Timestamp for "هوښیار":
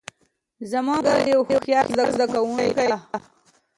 1.47-1.85